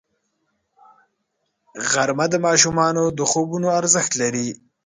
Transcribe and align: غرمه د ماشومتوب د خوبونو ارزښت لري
غرمه 1.91 2.25
د 2.31 2.35
ماشومتوب 2.45 3.11
د 3.17 3.21
خوبونو 3.31 3.67
ارزښت 3.79 4.11
لري 4.21 4.47